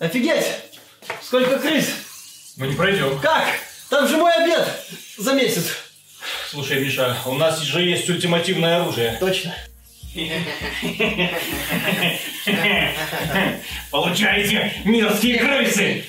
Офигеть! 0.00 0.46
Сколько 1.20 1.58
крыс! 1.58 2.54
Мы 2.56 2.68
не 2.68 2.74
пройдем. 2.74 3.18
Как? 3.20 3.44
Там 3.90 4.08
же 4.08 4.16
мой 4.16 4.32
обед 4.32 4.66
за 5.18 5.34
месяц. 5.34 5.76
Слушай, 6.48 6.82
Миша, 6.82 7.14
у 7.26 7.34
нас 7.34 7.60
же 7.60 7.82
есть 7.82 8.08
ультимативное 8.08 8.80
оружие. 8.80 9.18
Точно. 9.20 9.54
Получайте, 13.90 14.72
мерзкие 14.86 15.38
крысы! 15.38 16.04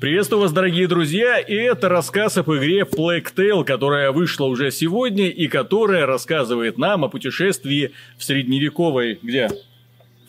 Приветствую 0.00 0.42
вас, 0.42 0.50
дорогие 0.50 0.88
друзья, 0.88 1.38
и 1.38 1.54
это 1.54 1.88
рассказ 1.88 2.38
об 2.38 2.50
игре 2.50 2.80
Plague 2.80 3.32
Tale, 3.36 3.64
которая 3.64 4.10
вышла 4.10 4.46
уже 4.46 4.72
сегодня 4.72 5.28
и 5.28 5.46
которая 5.46 6.06
рассказывает 6.06 6.76
нам 6.76 7.04
о 7.04 7.08
путешествии 7.08 7.92
в 8.18 8.24
средневековой... 8.24 9.20
Где? 9.22 9.48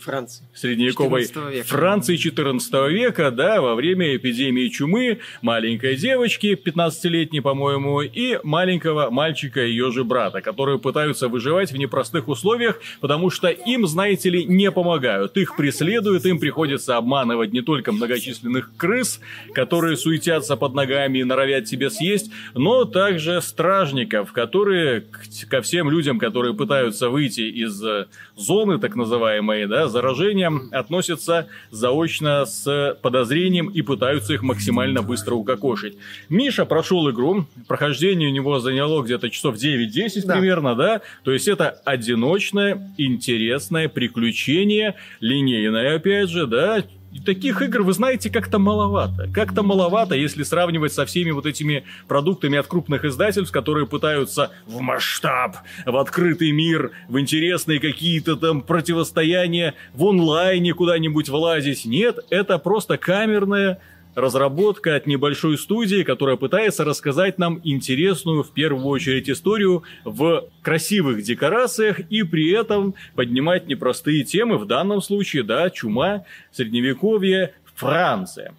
Франции. 0.05 0.45
средневековой 0.53 1.23
14 1.23 1.55
века. 1.55 1.67
Франции 1.67 2.15
14 2.15 2.73
века, 2.91 3.31
да, 3.31 3.61
во 3.61 3.75
время 3.75 4.15
эпидемии 4.15 4.69
чумы 4.69 5.19
маленькой 5.41 5.95
девочки, 5.95 6.57
15-летней, 6.63 7.41
по-моему, 7.41 8.01
и 8.01 8.39
маленького 8.43 9.09
мальчика, 9.09 9.61
ее 9.61 9.91
же 9.91 10.03
брата, 10.03 10.41
которые 10.41 10.79
пытаются 10.79 11.27
выживать 11.27 11.71
в 11.71 11.77
непростых 11.77 12.27
условиях, 12.27 12.79
потому 13.01 13.29
что 13.29 13.47
им, 13.49 13.87
знаете 13.87 14.29
ли, 14.29 14.45
не 14.45 14.71
помогают. 14.71 15.35
Их 15.37 15.55
преследуют, 15.55 16.25
им 16.25 16.39
приходится 16.39 16.97
обманывать 16.97 17.51
не 17.51 17.61
только 17.61 17.91
многочисленных 17.91 18.71
крыс, 18.77 19.19
которые 19.53 19.97
суетятся 19.97 20.55
под 20.55 20.73
ногами 20.73 21.19
и 21.19 21.23
норовят 21.23 21.65
тебе 21.65 21.89
съесть, 21.89 22.31
но 22.53 22.85
также 22.85 23.41
стражников, 23.41 24.31
которые 24.31 25.05
ко 25.49 25.61
всем 25.61 25.89
людям, 25.89 26.19
которые 26.19 26.53
пытаются 26.53 27.09
выйти 27.09 27.41
из 27.41 27.83
э, 27.83 28.07
зоны, 28.35 28.79
так 28.79 28.95
называемой, 28.95 29.65
да, 29.65 29.87
заражения, 29.95 30.51
относятся 30.71 31.47
заочно 31.71 32.45
с 32.45 32.97
подозрением 33.01 33.69
и 33.69 33.81
пытаются 33.81 34.33
их 34.33 34.41
максимально 34.43 35.01
быстро 35.01 35.35
укокошить. 35.35 35.97
Миша 36.27 36.65
прошел 36.65 37.09
игру, 37.11 37.45
прохождение 37.69 38.27
у 38.27 38.33
него 38.33 38.59
заняло 38.59 39.01
где-то 39.01 39.29
часов 39.29 39.55
9-10 39.55 40.25
Да. 40.25 40.33
примерно, 40.33 40.75
да, 40.75 41.01
то 41.23 41.31
есть 41.31 41.47
это 41.47 41.69
одиночное, 41.85 42.93
интересное 42.97 43.87
приключение, 43.87 44.95
линейное, 45.21 45.95
опять 45.95 46.29
же, 46.29 46.45
да, 46.45 46.83
и 47.15 47.19
таких 47.21 47.61
игр, 47.61 47.81
вы 47.81 47.93
знаете, 47.93 48.29
как-то 48.29 48.59
маловато. 48.59 49.29
Как-то 49.33 49.63
маловато, 49.63 50.15
если 50.15 50.43
сравнивать 50.43 50.91
со 50.91 51.05
всеми 51.05 51.31
вот 51.31 51.45
этими 51.45 51.85
продуктами 52.09 52.57
от 52.57 52.67
крупных 52.67 53.05
издательств, 53.05 53.53
которые 53.53 53.87
пытаются 53.87 54.51
в 54.65 54.81
масштаб, 54.81 55.55
в 55.85 55.95
открытый 55.95 56.51
мир, 56.51 56.91
в 57.07 57.17
интересные 57.17 57.79
какие-то 57.79 58.35
там 58.35 58.61
противостояния, 58.61 59.75
в 59.93 60.03
онлайне 60.03 60.73
куда-нибудь 60.73 61.29
влазить. 61.29 61.85
Нет, 61.85 62.19
это 62.29 62.57
просто 62.57 62.97
камерная 62.97 63.79
разработка 64.15 64.95
от 64.95 65.05
небольшой 65.05 65.57
студии, 65.57 66.03
которая 66.03 66.37
пытается 66.37 66.83
рассказать 66.83 67.37
нам 67.37 67.61
интересную, 67.63 68.43
в 68.43 68.51
первую 68.51 68.85
очередь, 68.87 69.29
историю 69.29 69.83
в 70.03 70.49
красивых 70.61 71.21
декорациях 71.21 71.99
и 71.99 72.23
при 72.23 72.51
этом 72.51 72.95
поднимать 73.15 73.67
непростые 73.67 74.23
темы, 74.23 74.57
в 74.57 74.65
данном 74.65 75.01
случае, 75.01 75.43
да, 75.43 75.69
чума, 75.69 76.25
средневековье, 76.51 77.53
Франция. 77.75 78.55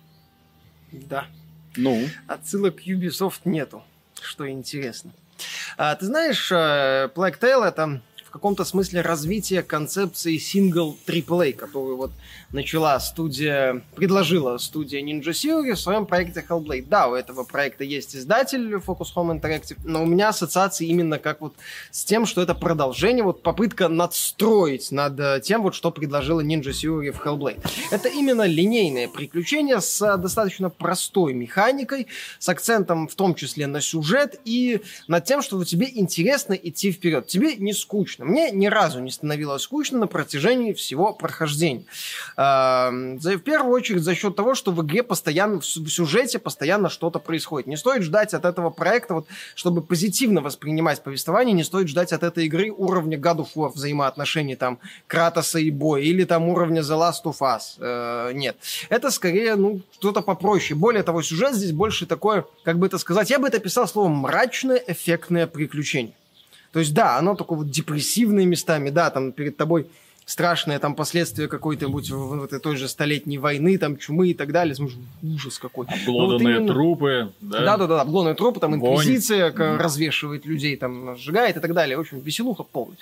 Да. 0.92 1.26
Ну, 1.76 2.06
Отсылок 2.26 2.86
Ubisoft 2.86 3.40
нету, 3.44 3.82
что 4.20 4.48
интересно. 4.48 5.12
А, 5.76 5.94
ты 5.94 6.06
знаешь, 6.06 6.50
э, 6.50 7.10
Plague 7.14 7.38
Tale 7.38 7.66
это 7.66 8.00
каком-то 8.36 8.64
смысле 8.64 9.00
развитие 9.00 9.62
концепции 9.62 10.36
сингл 10.38 10.96
AAA, 11.06 11.52
которую 11.52 11.96
вот 11.96 12.12
начала 12.52 12.98
студия, 13.00 13.82
предложила 13.94 14.58
студия 14.58 15.02
Ninja 15.02 15.30
Theory 15.30 15.74
в 15.74 15.80
своем 15.80 16.06
проекте 16.06 16.44
Hellblade. 16.48 16.86
Да, 16.88 17.08
у 17.08 17.14
этого 17.14 17.44
проекта 17.44 17.84
есть 17.84 18.16
издатель 18.16 18.74
Focus 18.74 19.08
Home 19.14 19.40
Interactive, 19.40 19.78
но 19.84 20.02
у 20.02 20.06
меня 20.06 20.28
ассоциации 20.28 20.86
именно 20.86 21.18
как 21.18 21.40
вот 21.40 21.54
с 21.90 22.04
тем, 22.04 22.26
что 22.26 22.42
это 22.42 22.54
продолжение, 22.54 23.24
вот 23.24 23.42
попытка 23.42 23.88
надстроить 23.88 24.92
над 24.92 25.18
э, 25.18 25.40
тем, 25.42 25.62
вот 25.62 25.74
что 25.74 25.90
предложила 25.90 26.40
Ninja 26.40 26.70
Theory 26.70 27.12
в 27.12 27.20
Hellblade. 27.24 27.64
Это 27.90 28.08
именно 28.08 28.46
линейное 28.46 29.08
приключение 29.08 29.80
с 29.80 30.00
э, 30.02 30.16
достаточно 30.16 30.70
простой 30.70 31.34
механикой, 31.34 32.06
с 32.38 32.48
акцентом 32.48 33.08
в 33.08 33.14
том 33.14 33.34
числе 33.34 33.66
на 33.66 33.80
сюжет 33.80 34.40
и 34.44 34.80
над 35.08 35.24
тем, 35.24 35.42
что 35.42 35.62
тебе 35.64 35.88
интересно 35.92 36.54
идти 36.54 36.92
вперед. 36.92 37.26
Тебе 37.26 37.56
не 37.56 37.72
скучно. 37.72 38.24
Мне 38.26 38.50
ни 38.50 38.66
разу 38.66 39.00
не 39.00 39.10
становилось 39.12 39.62
скучно 39.62 40.00
на 40.00 40.06
протяжении 40.08 40.72
всего 40.72 41.12
прохождения. 41.12 41.84
Эм, 42.36 43.18
В 43.18 43.38
первую 43.38 43.72
очередь 43.72 44.02
за 44.02 44.14
счет 44.14 44.34
того, 44.34 44.54
что 44.54 44.72
в 44.72 44.84
игре 44.84 45.02
постоянно, 45.04 45.60
в 45.60 45.64
сюжете 45.64 46.38
постоянно 46.40 46.88
что-то 46.88 47.20
происходит. 47.20 47.68
Не 47.68 47.76
стоит 47.76 48.02
ждать 48.02 48.34
от 48.34 48.44
этого 48.44 48.70
проекта, 48.70 49.14
вот, 49.14 49.26
чтобы 49.54 49.80
позитивно 49.80 50.40
воспринимать 50.40 51.02
повествование, 51.04 51.54
не 51.54 51.62
стоит 51.62 51.88
ждать 51.88 52.12
от 52.12 52.24
этой 52.24 52.46
игры 52.46 52.70
уровня 52.70 53.16
God 53.16 53.38
of 53.38 53.48
War 53.54 53.68
взаимоотношений 53.72 54.56
там 54.56 54.80
Кратоса 55.06 55.60
и 55.60 55.70
Боя 55.70 56.02
или 56.02 56.24
там 56.24 56.48
уровня 56.48 56.80
The 56.82 56.98
Last 56.98 57.24
of 57.24 57.38
Us. 57.40 57.78
Э, 57.78 58.32
нет. 58.32 58.56
Это 58.88 59.10
скорее, 59.12 59.54
ну, 59.54 59.82
что-то 59.92 60.20
попроще. 60.20 60.76
Более 60.78 61.04
того, 61.04 61.22
сюжет 61.22 61.54
здесь 61.54 61.72
больше 61.72 62.06
такое, 62.06 62.44
как 62.64 62.78
бы 62.78 62.88
это 62.88 62.98
сказать, 62.98 63.30
я 63.30 63.38
бы 63.38 63.46
это 63.46 63.60
писал 63.60 63.86
словом 63.86 64.12
мрачное 64.16 64.82
эффектное 64.84 65.46
приключение. 65.46 66.12
То 66.76 66.80
есть, 66.80 66.92
да, 66.92 67.16
оно 67.16 67.34
такое 67.34 67.56
вот 67.60 67.70
депрессивное 67.70 68.44
местами, 68.44 68.90
да, 68.90 69.08
там 69.08 69.32
перед 69.32 69.56
тобой 69.56 69.86
страшные 70.26 70.78
там 70.78 70.94
последствия 70.94 71.48
какой-то-нибудь 71.48 72.10
в, 72.10 72.18
в 72.18 72.44
этой 72.44 72.60
той 72.60 72.76
же 72.76 72.86
столетней 72.86 73.38
войны, 73.38 73.78
там 73.78 73.96
чумы 73.96 74.28
и 74.28 74.34
так 74.34 74.52
далее. 74.52 74.74
Смотришь, 74.74 74.98
ужас 75.22 75.58
какой. 75.58 75.86
Ну, 75.86 75.94
вот 75.94 76.00
обглоданные 76.34 76.56
именно- 76.58 76.74
трупы, 76.74 77.32
да. 77.40 77.60
Да, 77.64 77.76
да, 77.78 77.86
да, 77.86 78.00
обглоданные 78.02 78.34
трупы, 78.34 78.60
там 78.60 78.78
Вонь. 78.78 78.92
инквизиция 78.92 79.52
к- 79.52 79.78
развешивает 79.78 80.44
людей, 80.44 80.76
там 80.76 81.16
сжигает 81.16 81.56
и 81.56 81.60
так 81.60 81.72
далее. 81.72 81.96
В 81.96 82.00
общем, 82.00 82.20
веселуха 82.20 82.62
полная. 82.62 82.98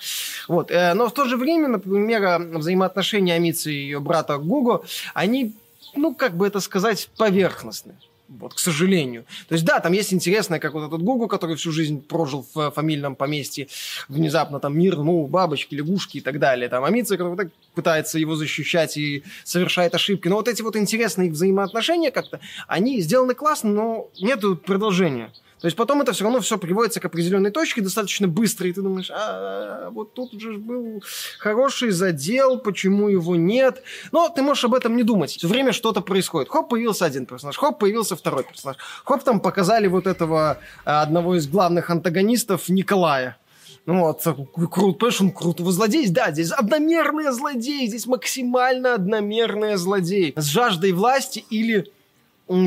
Вот. 0.47 0.71
э, 0.71 0.95
Но 0.95 1.09
в 1.09 1.13
то 1.13 1.25
же 1.25 1.37
время, 1.37 1.67
например, 1.67 2.43
взаимоотношения 2.57 3.35
Амицы 3.35 3.73
и 3.73 3.77
ее 3.77 3.99
брата 3.99 4.39
Гуго, 4.39 4.85
они, 5.15 5.53
ну, 5.97 6.15
как 6.15 6.37
бы 6.37 6.47
это 6.47 6.61
сказать, 6.61 7.09
поверхностные. 7.17 7.97
Вот, 8.27 8.55
к 8.55 8.59
сожалению. 8.59 9.25
То 9.49 9.55
есть, 9.55 9.67
да, 9.67 9.81
там 9.81 9.93
есть 9.93 10.15
интересное, 10.15 10.59
как 10.59 10.73
вот 10.73 10.87
этот 10.87 11.03
Гугу, 11.03 11.29
который 11.29 11.57
всю 11.57 11.71
жизнь 11.73 12.03
прожил 12.03 12.47
в 12.55 12.59
э, 12.59 12.71
фамильном 12.71 13.17
поместье, 13.17 13.69
внезапно 14.09 14.61
там 14.61 14.79
мир, 14.79 14.97
ну, 14.97 15.27
бабочки, 15.27 15.75
лягушки 15.75 16.19
и 16.19 16.21
так 16.23 16.39
далее. 16.39 16.71
Там 16.71 16.85
Амица, 16.85 17.19
который 17.19 17.37
так 17.37 17.49
пытается 17.75 18.19
его 18.19 18.35
защищать 18.35 18.97
и 18.97 19.25
совершает 19.45 19.95
ошибки. 19.95 20.29
Но 20.29 20.37
вот 20.37 20.49
эти 20.49 20.63
вот 20.63 20.75
интересные 20.77 21.31
взаимоотношения 21.31 22.11
как-то, 22.11 22.41
они 22.67 23.01
сделаны 23.03 23.35
классно, 23.35 23.71
но 23.71 24.11
нету 24.19 24.57
продолжения. 24.57 25.31
То 25.65 25.69
есть 25.69 25.79
потом 25.79 26.03
это 26.03 26.13
все 26.13 26.25
равно 26.25 26.41
все 26.41 26.59
приводится 26.59 27.01
к 27.01 27.07
определенной 27.07 27.51
точке 27.51 27.81
достаточно 27.81 28.29
быстро, 28.29 28.69
и 28.69 28.73
ты 28.75 28.83
думаешь, 28.83 29.11
а, 29.11 29.89
вот 29.93 30.13
тут 30.13 30.39
же 30.39 30.53
ж 30.53 30.57
был 30.59 31.03
хороший 31.39 31.91
задел, 31.91 32.59
почему 32.59 33.09
его 33.09 33.35
нет? 33.35 33.83
Но 34.13 34.29
ты 34.29 34.43
можешь 34.43 34.67
об 34.67 34.75
этом 34.75 34.95
не 34.95 35.05
думать. 35.05 35.31
Все 35.31 35.49
время 35.49 35.73
что-то 35.73 36.03
происходит. 36.03 36.51
Хоп, 36.51 36.69
появился 36.69 37.07
один 37.07 37.25
персонаж, 37.25 37.57
хоп, 37.57 37.79
появился 37.79 38.15
второй 38.15 38.45
персонаж. 38.45 38.77
Хоп, 39.07 39.23
там 39.23 39.41
показали 39.41 39.87
вот 39.87 40.07
этого 40.07 40.59
а, 40.85 41.01
одного 41.01 41.35
из 41.35 41.49
главных 41.49 41.89
антагонистов 41.89 42.69
Николая. 42.69 43.39
Ну 43.87 44.01
вот, 44.01 44.23
такой 44.23 44.69
крут, 44.69 44.99
понимаешь, 44.99 45.21
он 45.23 45.31
крутой 45.31 45.73
злодей. 45.73 46.07
Да, 46.11 46.31
здесь 46.31 46.51
одномерные 46.53 47.33
злодеи, 47.33 47.87
здесь 47.87 48.07
максимально 48.07 48.97
одномерные 48.97 49.79
злодеи. 49.79 50.35
С 50.37 50.45
жаждой 50.45 50.93
власти 50.93 51.43
или 51.49 51.91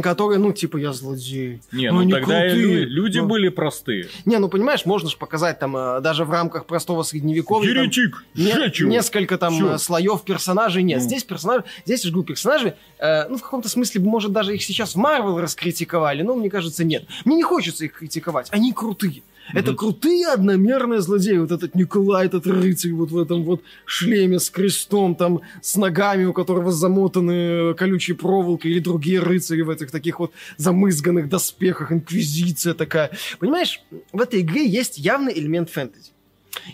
которые, 0.01 0.39
ну, 0.39 0.53
типа, 0.53 0.77
я 0.77 0.91
злодей. 0.91 1.61
Не, 1.71 1.91
Ну, 1.91 2.03
ну 2.03 2.09
тогда 2.09 2.41
крутые. 2.41 2.55
лю- 2.85 2.89
люди 2.89 3.19
Ну. 3.19 3.27
были 3.27 3.49
простые. 3.49 4.07
Не, 4.25 4.37
ну 4.39 4.49
понимаешь, 4.49 4.85
можно 4.85 5.07
же 5.09 5.17
показать 5.17 5.59
там 5.59 5.77
э, 5.77 6.01
даже 6.01 6.25
в 6.25 6.31
рамках 6.31 6.65
простого 6.65 7.03
средневековья. 7.03 7.73
там, 7.73 7.83
Еретик, 7.83 8.23
не- 8.33 8.51
сжечь 8.53 8.79
его. 8.81 8.89
несколько 8.89 9.37
там 9.37 9.53
Всё. 9.53 9.75
э, 9.75 9.77
слоев 9.77 10.23
персонажей 10.23 10.81
нет. 10.83 10.99
Ну. 10.99 11.03
Здесь 11.05 11.23
персонажи, 11.23 11.63
здесь 11.85 12.01
я 12.03 12.07
же 12.07 12.11
говорю, 12.13 12.27
персонажи, 12.27 12.75
э, 12.99 13.27
ну 13.29 13.37
в 13.37 13.41
каком-то 13.43 13.69
смысле, 13.69 14.01
может 14.01 14.31
даже 14.31 14.55
их 14.55 14.63
сейчас 14.63 14.95
в 14.95 14.97
Марвел 14.97 15.39
раскритиковали, 15.39 16.23
но 16.23 16.33
мне 16.35 16.49
кажется 16.49 16.83
нет. 16.83 17.05
Мне 17.23 17.35
не 17.35 17.43
хочется 17.43 17.85
их 17.85 17.93
критиковать, 17.93 18.47
они 18.51 18.73
крутые. 18.73 19.21
Это 19.53 19.73
крутые 19.73 20.27
одномерные 20.27 21.01
злодеи. 21.01 21.37
Вот 21.37 21.51
этот 21.51 21.75
Николай, 21.75 22.25
этот 22.25 22.47
рыцарь 22.47 22.91
вот 22.91 23.11
в 23.11 23.17
этом 23.17 23.43
вот 23.43 23.61
шлеме 23.85 24.39
с 24.39 24.49
крестом, 24.49 25.15
там, 25.15 25.41
с 25.61 25.75
ногами, 25.75 26.25
у 26.25 26.33
которого 26.33 26.71
замотаны 26.71 27.73
колючей 27.75 28.13
проволокой, 28.13 28.71
или 28.71 28.79
другие 28.79 29.19
рыцари 29.19 29.61
в 29.61 29.69
этих 29.69 29.91
таких 29.91 30.19
вот 30.19 30.31
замызганных 30.57 31.29
доспехах, 31.29 31.91
инквизиция 31.91 32.73
такая. 32.73 33.11
Понимаешь, 33.39 33.81
в 34.11 34.21
этой 34.21 34.41
игре 34.41 34.67
есть 34.67 34.97
явный 34.97 35.37
элемент 35.37 35.69
фэнтези. 35.69 36.11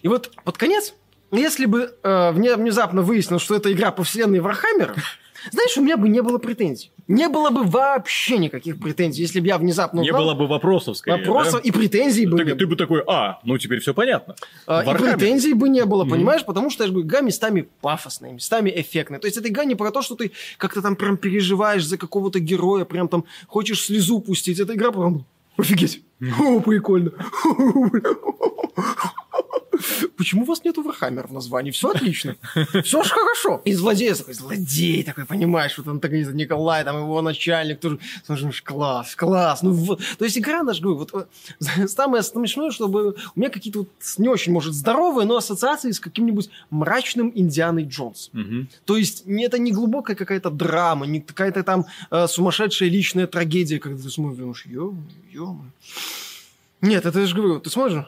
И 0.01 0.07
вот 0.07 0.31
под 0.43 0.57
конец, 0.57 0.93
если 1.31 1.65
бы 1.65 1.93
э, 2.03 2.07
вне- 2.33 2.55
внезапно 2.55 3.01
выяснилось, 3.01 3.43
что 3.43 3.55
это 3.55 3.71
игра 3.71 3.91
по 3.91 4.03
вселенной 4.03 4.39
Warhammer 4.39 4.85
а, 4.85 4.95
Знаешь, 5.51 5.77
у 5.77 5.81
меня 5.81 5.97
бы 5.97 6.09
не 6.09 6.21
было 6.21 6.37
претензий. 6.37 6.91
Не 7.07 7.27
было 7.27 7.49
бы 7.49 7.63
вообще 7.63 8.37
никаких 8.37 8.79
претензий, 8.79 9.21
если 9.21 9.39
бы 9.39 9.47
я 9.47 9.57
внезапно 9.57 9.99
Не 9.99 10.09
узнал. 10.11 10.23
было 10.23 10.33
бы 10.35 10.47
вопросов, 10.47 10.97
скорее, 10.97 11.17
Вопросов 11.17 11.61
да? 11.61 11.67
и 11.67 11.71
претензий 11.71 12.25
бы 12.25 12.37
Так 12.37 12.47
не 12.47 12.55
ты 12.55 12.65
бы 12.65 12.75
такой, 12.75 13.03
а, 13.07 13.39
ну 13.43 13.57
теперь 13.57 13.79
все 13.79 13.93
понятно. 13.93 14.35
А, 14.67 14.83
И 14.83 14.97
претензий 14.97 15.53
бы 15.53 15.67
не 15.69 15.83
было, 15.85 16.05
понимаешь? 16.05 16.45
Потому 16.45 16.69
что, 16.69 16.83
я 16.83 16.87
же 16.87 16.93
говорю, 16.93 17.07
игра 17.07 17.21
местами 17.21 17.67
пафосная, 17.81 18.31
местами 18.31 18.71
эффектная. 18.73 19.19
То 19.19 19.27
есть 19.27 19.37
эта 19.37 19.49
игра 19.49 19.65
не 19.65 19.75
про 19.75 19.91
то, 19.91 20.01
что 20.01 20.15
ты 20.15 20.31
как-то 20.57 20.81
там 20.81 20.95
прям 20.95 21.17
переживаешь 21.17 21.85
за 21.85 21.97
какого-то 21.97 22.39
героя, 22.39 22.85
прям 22.85 23.07
там 23.07 23.25
хочешь 23.47 23.83
слезу 23.85 24.19
пустить. 24.21 24.59
Это 24.59 24.73
игра 24.73 24.91
прям... 24.91 25.25
Офигеть! 25.57 26.01
О, 26.39 26.59
прикольно! 26.61 27.11
Почему 30.23 30.43
у 30.43 30.45
вас 30.45 30.63
нету 30.63 30.81
Warhammer 30.83 31.27
в 31.27 31.33
названии? 31.33 31.71
Все 31.71 31.89
отлично. 31.89 32.37
Все 32.85 33.03
ж 33.03 33.09
хорошо. 33.09 33.61
И 33.65 33.73
злодей 33.73 34.13
такой, 34.13 34.33
злодей 34.33 35.03
такой, 35.03 35.25
понимаешь, 35.25 35.77
вот 35.77 35.85
антагонист 35.85 36.31
Николай, 36.31 36.85
там 36.85 36.95
его 36.95 37.21
начальник 37.21 37.81
тоже. 37.81 37.99
Слушай, 38.25 38.45
ну 38.45 38.51
класс, 38.63 39.17
класс. 39.17 39.63
Ну, 39.63 39.73
вот. 39.73 40.01
То 40.17 40.23
есть 40.23 40.37
игра, 40.37 40.63
я 40.63 40.71
ж 40.71 40.79
говорю, 40.79 40.99
вот 40.99 41.27
э, 41.59 41.87
самое 41.87 42.23
смешное, 42.23 42.71
чтобы 42.71 43.15
у 43.35 43.39
меня 43.39 43.49
какие-то 43.49 43.79
вот 43.79 43.89
не 44.17 44.29
очень, 44.29 44.53
может, 44.53 44.73
здоровые, 44.73 45.27
но 45.27 45.35
ассоциации 45.35 45.91
с 45.91 45.99
каким-нибудь 45.99 46.49
мрачным 46.69 47.29
Индианой 47.35 47.83
Джонс. 47.83 48.29
Мгм. 48.31 48.69
То 48.85 48.95
есть 48.95 49.25
не, 49.25 49.43
это 49.43 49.59
не 49.59 49.73
глубокая 49.73 50.15
какая-то 50.15 50.51
драма, 50.51 51.05
не 51.05 51.19
какая-то 51.19 51.63
там 51.63 51.85
э, 52.11 52.27
сумасшедшая 52.27 52.87
личная 52.87 53.27
трагедия, 53.27 53.77
когда 53.77 54.01
ты 54.01 54.09
смотришь, 54.09 54.65
ё, 54.67 54.95
ё 55.33 55.57
Нет, 56.79 57.05
это 57.05 57.19
я 57.19 57.25
же 57.25 57.35
говорю, 57.35 57.59
ты 57.59 57.69
смотришь, 57.69 58.05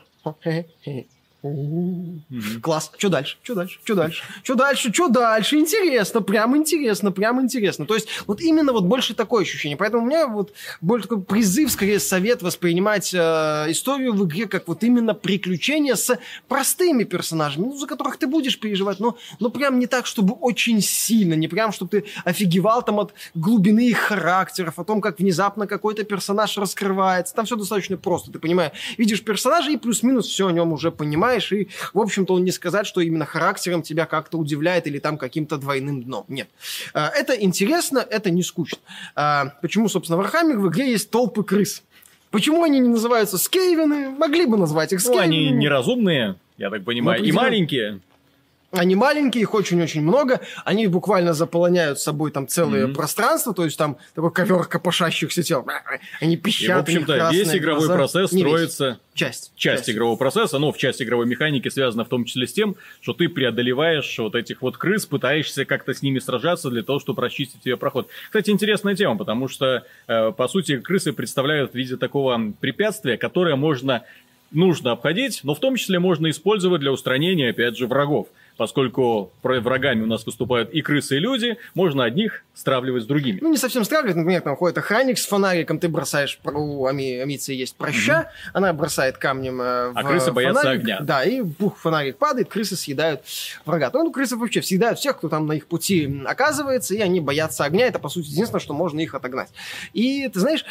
Класс. 2.62 2.92
Что 2.98 3.10
дальше? 3.10 3.38
Что 3.44 3.56
дальше? 3.56 3.80
Что 3.84 3.96
дальше? 3.96 4.24
Что 4.44 4.56
дальше? 4.56 4.94
Что 4.94 5.08
дальше? 5.10 5.58
Интересно, 5.58 6.22
прям 6.22 6.56
интересно, 6.58 7.12
прям 7.12 7.42
интересно. 7.42 7.86
То 7.86 7.96
есть 7.96 8.08
вот 8.28 8.42
именно 8.42 8.74
вот 8.74 8.86
больше 8.86 9.14
такое 9.14 9.44
ощущение. 9.44 9.78
Поэтому 9.78 10.04
у 10.04 10.06
меня 10.06 10.28
вот 10.28 10.54
больше 10.82 11.08
такой 11.08 11.24
призыв, 11.24 11.72
скорее 11.72 12.00
совет 12.00 12.42
воспринимать 12.42 13.14
э, 13.14 13.18
историю 13.70 14.14
в 14.14 14.26
игре 14.26 14.48
как 14.48 14.68
вот 14.68 14.84
именно 14.84 15.14
приключения 15.14 15.96
с 15.96 16.18
простыми 16.48 17.04
персонажами, 17.04 17.66
ну, 17.66 17.78
за 17.78 17.88
которых 17.88 18.18
ты 18.18 18.28
будешь 18.28 18.60
переживать, 18.60 19.00
но, 19.00 19.18
но 19.40 19.50
прям 19.50 19.80
не 19.80 19.88
так, 19.88 20.06
чтобы 20.06 20.34
очень 20.34 20.82
сильно, 20.82 21.34
не 21.34 21.48
прям, 21.48 21.72
чтобы 21.72 21.90
ты 21.90 22.06
офигевал 22.24 22.84
там 22.84 23.00
от 23.00 23.14
глубины 23.34 23.88
их 23.88 23.98
характеров, 23.98 24.80
о 24.80 24.84
том, 24.84 25.02
как 25.02 25.20
внезапно 25.20 25.68
какой-то 25.68 26.04
персонаж 26.04 26.58
раскрывается. 26.58 27.34
Там 27.36 27.46
все 27.46 27.56
достаточно 27.56 27.98
просто, 27.98 28.32
ты 28.32 28.40
понимаешь. 28.40 28.74
Видишь 28.98 29.24
персонажа 29.24 29.72
и 29.72 29.78
плюс-минус 29.78 30.28
все 30.28 30.48
о 30.48 30.52
нем 30.52 30.74
уже 30.74 30.92
понимаешь, 30.92 31.35
и, 31.52 31.68
в 31.94 32.00
общем-то, 32.00 32.34
он 32.34 32.44
не 32.44 32.52
сказать, 32.52 32.86
что 32.88 33.02
именно 33.02 33.26
характером 33.26 33.82
тебя 33.82 34.06
как-то 34.06 34.38
удивляет 34.38 34.88
или 34.88 35.00
там 35.00 35.18
каким-то 35.18 35.58
двойным 35.58 36.04
дном. 36.04 36.26
Нет. 36.28 36.48
А, 36.94 37.10
Это 37.10 37.34
интересно, 37.34 38.00
это 38.10 38.30
не 38.32 38.44
скучно. 38.44 38.80
А, 39.16 39.54
Почему, 39.62 39.90
собственно, 39.90 40.22
в 40.22 40.26
Warhammer 40.26 40.58
в 40.58 40.70
игре 40.70 40.92
есть 40.92 41.10
толпы 41.10 41.44
крыс? 41.44 41.84
Почему 42.32 42.64
они 42.64 42.80
не 42.80 42.90
называются 42.90 43.38
скейвены? 43.38 44.10
Могли 44.10 44.46
бы 44.46 44.58
назвать 44.58 44.92
их 44.94 45.00
Ну, 45.06 45.14
скейвенами. 45.14 45.48
они 45.48 45.52
неразумные, 45.52 46.36
я 46.58 46.70
так 46.70 46.84
понимаю, 46.84 47.18
и 47.20 47.22
определенно. 47.22 47.42
маленькие. 47.44 48.00
Они 48.78 48.96
маленькие, 48.96 49.42
их 49.44 49.54
очень-очень 49.54 50.02
много. 50.02 50.42
Они 50.64 50.88
буквально 50.88 51.34
заполоняют 51.34 52.00
собой 52.00 52.32
там 52.32 52.48
целое 52.48 52.88
Мгм. 52.88 52.96
пространство, 52.96 53.54
то 53.54 53.64
есть 53.66 53.78
там 53.78 53.98
такой 54.14 54.32
ковер 54.32 54.66
копошащихся 54.66 55.44
тел. 55.44 55.66
Они 56.22 56.36
И, 56.36 56.38
пищат. 56.38 56.68
в 56.68 56.70
у 56.72 56.74
них 56.92 57.02
общем-то, 57.04 57.30
весь 57.32 57.56
игровой 57.56 57.88
глаза. 57.88 57.96
процесс 57.96 58.32
Не 58.32 58.44
весь. 58.44 58.52
строится... 58.52 59.00
Часть. 59.14 59.54
Часть 59.56 59.90
игрового 59.90 60.18
процесса, 60.18 60.60
но 60.60 60.74
в 60.74 60.78
часть 60.78 61.02
игровой 61.02 61.26
механики 61.26 61.70
связана 61.70 62.04
в 62.04 62.10
том 62.10 62.26
числе 62.26 62.48
с 62.48 62.52
тем, 62.54 62.76
что 63.00 63.14
ты 63.14 63.30
преодолеваешь 63.30 64.20
вот 64.20 64.36
этих 64.36 64.62
вот 64.62 64.76
крыс, 64.76 65.06
пытаешься 65.06 65.64
как-то 65.64 65.94
с 65.94 66.02
ними 66.02 66.20
сражаться 66.20 66.70
для 66.70 66.84
того, 66.84 67.00
чтобы 67.00 67.22
расчистить 67.22 67.62
тебе 67.62 67.78
проход. 67.78 68.10
Кстати, 68.26 68.50
интересная 68.50 68.94
тема, 68.94 69.18
потому 69.18 69.48
что, 69.48 69.86
э, 70.08 70.32
по 70.34 70.48
сути, 70.50 70.80
крысы 70.80 71.14
представляют 71.14 71.72
в 71.72 71.76
виде 71.76 71.96
такого 71.96 72.52
препятствия, 72.60 73.18
которое 73.18 73.56
можно 73.56 74.04
нужно 74.52 74.92
обходить, 74.92 75.40
но 75.44 75.56
в 75.56 75.60
том 75.60 75.78
числе 75.78 76.00
можно 76.00 76.30
использовать 76.30 76.82
для 76.82 76.92
устранения, 76.92 77.50
опять 77.52 77.78
же, 77.78 77.88
врагов. 77.88 78.28
Поскольку 78.58 79.32
врагами 79.42 80.04
у 80.04 80.08
нас 80.08 80.26
выступают 80.26 80.70
и 80.72 80.82
крысы, 80.82 81.18
и 81.18 81.20
люди, 81.20 81.58
можно 81.74 82.04
одних 82.04 82.44
стравливать 82.54 83.04
с 83.04 83.06
другими. 83.06 83.40
Ну, 83.42 83.52
не 83.52 83.58
совсем 83.58 83.84
стравливает, 83.84 84.16
например, 84.16 84.42
там 84.42 84.56
ходит 84.56 84.78
охранник 84.78 85.18
с 85.18 85.26
фонариком, 85.26 85.78
ты 85.78 85.90
бросаешь, 85.90 86.40
у 86.44 86.86
ами, 86.86 87.20
амицы 87.20 87.54
есть 87.54 87.76
проща, 87.76 88.32
она 88.54 88.72
бросает 88.72 89.18
камнем 89.18 89.62
э, 89.62 89.90
в 89.90 89.98
А 89.98 90.04
крысы 90.04 90.32
боятся 90.32 90.62
фонарик, 90.62 90.82
огня. 90.82 91.00
Да, 91.02 91.24
и 91.24 91.42
бух, 91.42 91.78
фонарик 91.78 92.18
падает, 92.18 92.50
крысы 92.50 92.78
съедают 92.78 93.22
врага. 93.66 93.92
Ну, 93.94 94.12
крысы 94.12 94.38
вообще 94.38 94.62
съедают 94.62 95.00
всех, 95.00 95.18
кто 95.18 95.28
там 95.28 95.48
на 95.48 95.54
их 95.54 95.68
пути 95.68 96.22
оказывается, 96.26 96.96
и 96.96 97.00
они 97.00 97.20
боятся 97.20 97.66
огня, 97.66 97.88
это, 97.88 98.00
по 98.00 98.10
сути, 98.10 98.28
единственное, 98.28 98.62
что 98.62 98.74
можно 98.74 99.00
их 99.02 99.14
отогнать. 99.16 99.50
И, 99.94 100.30
ты 100.30 100.40
знаешь, 100.40 100.64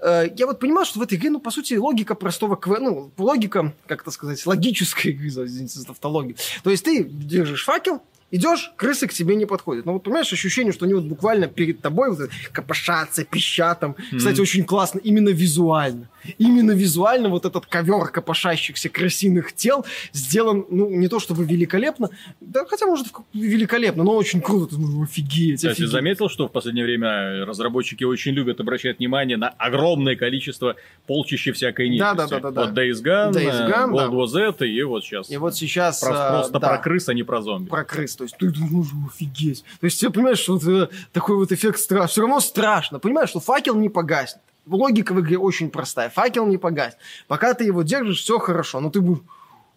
э, 0.00 0.30
я 0.34 0.46
вот 0.46 0.58
понимал, 0.58 0.84
что 0.84 1.00
в 1.00 1.02
этой 1.02 1.18
игре, 1.18 1.30
ну, 1.30 1.40
по 1.40 1.50
сути, 1.50 1.74
логика 1.74 2.14
простого 2.14 2.58
ну, 2.80 3.10
логика, 3.18 3.74
как 3.86 4.02
это 4.02 4.10
сказать, 4.10 4.44
логическая 4.46 5.12
игры, 5.12 5.28
извините 5.28 5.78
за 5.78 5.86
тавтологию. 5.86 6.36
То 6.62 6.70
есть 6.70 6.84
ты 6.84 7.04
держишь 7.26 7.64
факел, 7.64 8.02
Идешь, 8.32 8.72
крысы 8.76 9.06
к 9.06 9.12
тебе 9.12 9.36
не 9.36 9.46
подходят. 9.46 9.86
Ну 9.86 9.92
вот 9.92 10.02
понимаешь, 10.02 10.32
ощущение, 10.32 10.72
что 10.72 10.84
они 10.84 10.94
вот 10.94 11.04
буквально 11.04 11.46
перед 11.46 11.80
тобой 11.80 12.10
вот 12.10 12.28
копошатся, 12.52 13.24
пищат 13.24 13.80
там. 13.80 13.94
Кстати, 14.16 14.40
очень 14.40 14.64
классно, 14.64 14.98
именно 14.98 15.28
визуально. 15.28 16.08
Именно 16.38 16.72
визуально 16.72 17.28
вот 17.28 17.44
этот 17.44 17.66
ковер 17.66 18.08
копошащихся 18.08 18.88
крысиных 18.88 19.52
тел 19.52 19.86
сделан, 20.12 20.66
ну, 20.70 20.90
не 20.90 21.06
то 21.06 21.20
чтобы 21.20 21.44
великолепно, 21.44 22.10
да 22.40 22.64
хотя, 22.66 22.86
может, 22.86 23.06
великолепно, 23.32 24.02
но 24.02 24.16
очень 24.16 24.40
круто. 24.40 24.74
Ты 24.74 24.80
думаешь, 24.80 25.08
офигеть, 25.08 25.56
Кстати, 25.58 25.72
офигеть. 25.74 25.90
заметил, 25.92 26.28
что 26.28 26.48
в 26.48 26.52
последнее 26.52 26.84
время 26.84 27.44
разработчики 27.46 28.02
очень 28.02 28.32
любят 28.32 28.58
обращать 28.58 28.98
внимание 28.98 29.36
на 29.36 29.50
огромное 29.50 30.16
количество 30.16 30.74
полчища 31.06 31.52
всякой 31.52 31.90
нечисти. 31.90 32.16
Да-да-да-да-да. 32.16 32.64
Вот 32.66 32.76
Days 32.76 33.02
Gone, 33.04 33.32
Days 33.32 33.68
Gone, 33.68 33.92
World 33.92 33.96
да. 33.96 34.06
War 34.06 34.26
Z 34.26 34.66
и 34.66 34.82
вот 34.82 35.04
сейчас. 35.04 35.30
И 35.30 35.36
вот 35.36 35.54
сейчас... 35.54 36.00
Про- 36.00 36.12
а, 36.12 36.30
просто 36.32 36.58
да. 36.58 36.68
про 36.68 36.78
крыс, 36.78 37.08
а 37.08 37.14
не 37.14 37.22
про 37.22 37.40
зомби. 37.40 37.68
про 37.68 37.84
крыс. 37.84 38.15
То 38.16 38.24
есть 38.24 38.36
ты 38.38 38.50
думаешь, 38.50 38.88
офигеть. 39.06 39.64
То 39.80 39.86
есть 39.86 40.00
ты 40.00 40.10
понимаешь, 40.10 40.38
что 40.38 40.54
вот, 40.54 40.64
э, 40.64 40.88
такой 41.12 41.36
вот 41.36 41.52
эффект 41.52 41.78
страшно. 41.78 42.08
Все 42.08 42.20
равно 42.22 42.40
страшно. 42.40 42.98
Понимаешь, 42.98 43.30
что 43.30 43.40
факел 43.40 43.76
не 43.76 43.88
погаснет. 43.88 44.42
Логика 44.66 45.12
в 45.12 45.20
игре 45.20 45.38
очень 45.38 45.70
простая. 45.70 46.10
Факел 46.10 46.46
не 46.46 46.58
погаснет. 46.58 46.98
Пока 47.28 47.54
ты 47.54 47.64
его 47.64 47.82
держишь, 47.82 48.20
все 48.20 48.38
хорошо. 48.38 48.80
Но 48.80 48.90
ты 48.90 49.00
будешь... 49.00 49.22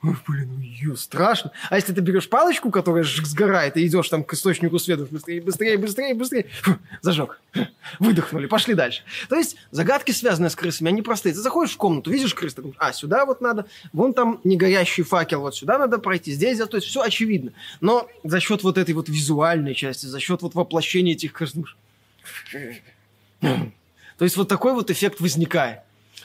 Ой, 0.02 0.16
блин, 0.26 0.62
ё, 0.62 0.96
страшно. 0.96 1.52
А 1.70 1.76
если 1.76 1.92
ты 1.92 2.00
берешь 2.00 2.30
палочку, 2.30 2.72
которая 2.72 3.04
сгорает, 3.04 3.76
и 3.76 3.86
идешь 3.86 4.08
там 4.08 4.24
к 4.24 4.34
источнику 4.34 4.80
света, 4.80 5.06
быстрее, 5.12 5.42
быстрее, 5.42 5.78
быстрее, 5.78 6.14
быстрее, 6.14 6.46
Фу, 6.62 6.78
зажег. 7.02 7.42
Выдохнули, 8.00 8.46
пошли 8.46 8.76
дальше. 8.76 9.04
То 9.28 9.36
есть 9.36 9.58
загадки, 9.72 10.12
связанные 10.12 10.52
с 10.52 10.56
крысами, 10.56 10.88
они 10.90 11.02
простые. 11.02 11.34
Ты 11.34 11.42
заходишь 11.42 11.74
в 11.74 11.78
комнату, 11.78 12.12
видишь 12.12 12.34
крыс, 12.34 12.54
ты 12.54 12.62
думаешь, 12.62 12.78
а, 12.80 12.94
сюда 12.94 13.26
вот 13.26 13.42
надо, 13.42 13.66
вон 13.92 14.14
там 14.14 14.40
негорящий 14.46 15.04
факел, 15.04 15.42
вот 15.42 15.56
сюда 15.56 15.78
надо 15.78 15.98
пройти, 15.98 16.32
здесь, 16.32 16.60
то 16.60 16.78
есть 16.78 16.88
все 16.88 17.02
очевидно. 17.02 17.52
Но 17.82 18.08
за 18.24 18.40
счет 18.40 18.64
вот 18.64 18.78
этой 18.78 18.94
вот 18.94 19.10
визуальной 19.10 19.76
части, 19.76 20.06
за 20.06 20.20
счет 20.22 20.42
вот 20.42 20.56
воплощения 20.56 21.14
этих 21.14 21.34
крыс, 21.34 21.52
думаешь, 21.52 21.76
то 24.18 24.26
есть 24.26 24.38
вот 24.38 24.48
такой 24.48 24.74
вот 24.74 24.92
эффект 24.92 25.20
возникает. 25.20 25.80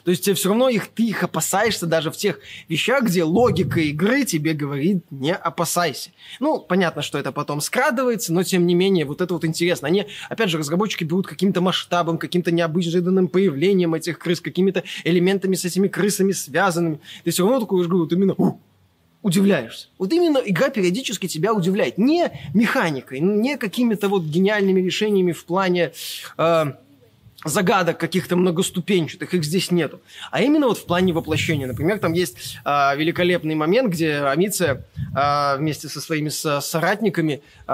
То 0.05 0.11
есть 0.11 0.25
тебе 0.25 0.35
все 0.35 0.51
равно 0.51 0.69
их, 0.69 0.89
ты 0.89 1.05
их 1.05 1.23
опасаешься 1.23 1.87
даже 1.87 2.11
в 2.11 2.17
тех 2.17 2.41
вещах, 2.69 3.05
где 3.05 3.25
логика 3.25 3.81
игры 3.81 4.25
тебе 4.25 4.53
говорит 4.53 5.05
не 5.11 5.35
опасайся. 5.35 6.11
Ну, 6.41 6.61
понятно, 6.61 7.03
что 7.03 7.19
это 7.19 7.33
потом 7.33 7.61
скрадывается, 7.61 8.33
но 8.33 8.43
тем 8.43 8.67
не 8.67 8.75
менее 8.75 9.07
вот 9.07 9.21
это 9.21 9.33
вот 9.33 9.45
интересно. 9.45 9.89
Они, 9.89 10.07
опять 10.29 10.51
же, 10.51 10.59
разработчики 10.59 11.05
берут 11.05 11.27
каким-то 11.27 11.61
масштабом, 11.61 12.19
каким-то 12.19 12.53
необычным 12.53 13.29
появлением 13.29 13.95
этих 13.95 14.19
крыс, 14.19 14.41
какими-то 14.41 14.85
элементами 15.05 15.55
с 15.55 15.65
этими 15.65 15.89
крысами 15.89 16.33
связанными. 16.33 17.01
Ты 17.25 17.31
все 17.31 17.45
равно 17.45 17.61
такой, 17.61 17.83
говорю, 17.85 18.05
вот 18.05 18.13
именно 18.13 18.35
удивляешься. 19.23 19.89
Вот 19.99 20.13
именно 20.13 20.37
игра 20.37 20.69
периодически 20.69 21.27
тебя 21.27 21.55
удивляет. 21.55 21.97
Не 21.97 22.31
механикой, 22.53 23.21
не 23.21 23.57
какими-то 23.57 24.11
вот 24.11 24.25
гениальными 24.25 24.83
решениями 24.83 25.33
в 25.33 25.47
плане 25.47 25.93
э, 26.37 26.65
загадок 27.45 27.99
каких-то 27.99 28.37
многоступенчатых, 28.37 29.35
их 29.35 29.45
здесь 29.45 29.71
нету. 29.71 30.01
А 30.31 30.43
именно 30.43 30.69
вот 30.69 30.79
в 30.79 30.85
плане 30.85 31.13
воплощения. 31.13 31.67
Например, 31.67 31.99
там 31.99 32.13
есть 32.13 32.59
э, 32.65 32.97
великолепный 32.97 33.55
момент, 33.55 33.93
где 33.93 34.17
Амиция 34.19 34.85
э, 35.17 35.57
вместе 35.59 35.89
со 35.89 36.01
своими 36.01 36.29
со- 36.29 36.61
соратниками 36.61 37.43
э, 37.67 37.73